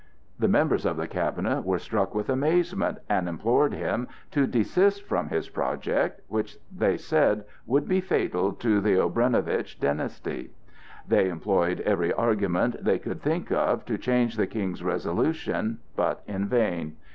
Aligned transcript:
The 0.39 0.47
members 0.47 0.83
of 0.87 0.97
the 0.97 1.07
cabinet 1.07 1.63
were 1.63 1.77
struck 1.77 2.15
with 2.15 2.27
amazement, 2.27 2.97
and 3.07 3.29
implored 3.29 3.71
him 3.75 4.07
to 4.31 4.47
desist 4.47 5.03
from 5.03 5.29
his 5.29 5.47
project, 5.47 6.21
which 6.27 6.57
they 6.75 6.97
said 6.97 7.45
would 7.67 7.87
be 7.87 8.01
fatal 8.01 8.51
to 8.53 8.81
the 8.81 8.95
Obrenovitch 8.95 9.79
dynasty. 9.79 10.53
They 11.07 11.29
employed 11.29 11.81
every 11.81 12.11
argument 12.11 12.83
they 12.83 12.97
could 12.97 13.21
think 13.21 13.51
of 13.51 13.85
to 13.85 13.99
change 13.99 14.37
the 14.37 14.47
King's 14.47 14.81
resolution; 14.83 15.77
but 15.95 16.23
in 16.25 16.47
vain. 16.47 16.95